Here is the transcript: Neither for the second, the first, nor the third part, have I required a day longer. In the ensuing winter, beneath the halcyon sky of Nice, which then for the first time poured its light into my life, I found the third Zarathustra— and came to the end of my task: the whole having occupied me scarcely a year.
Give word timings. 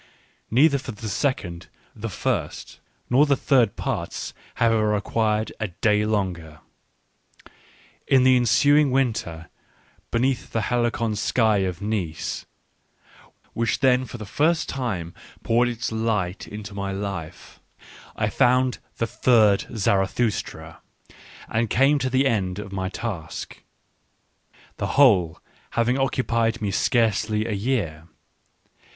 Neither 0.49 0.79
for 0.79 0.93
the 0.93 1.07
second, 1.07 1.67
the 1.95 2.09
first, 2.09 2.79
nor 3.07 3.27
the 3.27 3.35
third 3.35 3.75
part, 3.75 4.33
have 4.55 4.71
I 4.71 4.75
required 4.79 5.53
a 5.59 5.67
day 5.67 6.07
longer. 6.07 6.61
In 8.07 8.23
the 8.23 8.35
ensuing 8.35 8.89
winter, 8.89 9.47
beneath 10.09 10.53
the 10.53 10.71
halcyon 10.73 11.15
sky 11.15 11.57
of 11.57 11.83
Nice, 11.83 12.47
which 13.53 13.81
then 13.81 14.05
for 14.05 14.17
the 14.17 14.25
first 14.25 14.67
time 14.67 15.13
poured 15.43 15.67
its 15.69 15.91
light 15.91 16.47
into 16.47 16.73
my 16.73 16.91
life, 16.91 17.59
I 18.15 18.27
found 18.27 18.79
the 18.97 19.05
third 19.05 19.67
Zarathustra— 19.75 20.79
and 21.47 21.69
came 21.69 21.99
to 21.99 22.09
the 22.09 22.25
end 22.25 22.57
of 22.57 22.71
my 22.71 22.89
task: 22.89 23.61
the 24.77 24.87
whole 24.97 25.39
having 25.77 25.99
occupied 25.99 26.59
me 26.59 26.71
scarcely 26.71 27.45
a 27.45 27.51
year. 27.51 28.07